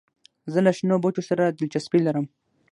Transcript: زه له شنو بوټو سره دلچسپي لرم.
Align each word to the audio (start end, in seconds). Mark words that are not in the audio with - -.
زه 0.51 0.59
له 0.65 0.71
شنو 0.77 0.95
بوټو 1.03 1.21
سره 1.29 1.43
دلچسپي 1.57 1.99
لرم. 2.05 2.25